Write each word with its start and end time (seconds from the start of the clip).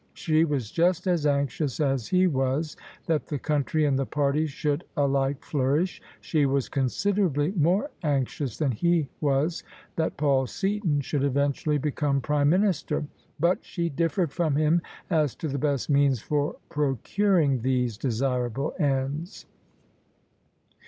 She 0.15 0.45
was 0.45 0.71
just 0.71 1.05
as 1.05 1.27
anxious 1.27 1.79
as 1.79 2.07
he 2.07 2.25
was 2.25 2.75
that 3.05 3.27
the 3.27 3.37
country 3.37 3.85
and 3.85 3.99
the 3.99 4.05
party 4.07 4.47
should 4.47 4.83
alike 4.97 5.43
flourish: 5.45 6.01
she 6.21 6.47
was 6.47 6.69
considerably 6.69 7.51
more 7.51 7.91
anxious 8.01 8.57
than 8.57 8.71
he 8.71 9.09
was 9.19 9.63
that 9.97 10.17
Paul 10.17 10.47
Seaton 10.47 11.01
should 11.01 11.23
eventually 11.23 11.77
become 11.77 12.19
Prime 12.19 12.49
Minister: 12.49 13.05
but 13.39 13.59
she 13.63 13.89
differed 13.89 14.31
from 14.33 14.55
him 14.55 14.81
as 15.11 15.35
to 15.35 15.47
the 15.47 15.59
best 15.59 15.87
means 15.87 16.19
for 16.19 16.55
procuring 16.69 17.61
these 17.61 17.95
desirable 17.95 18.73
ends. 18.79 19.45